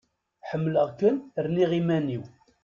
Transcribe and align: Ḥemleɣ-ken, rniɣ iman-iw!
Ḥemleɣ-ken, 0.49 1.15
rniɣ 1.45 1.71
iman-iw! 1.79 2.23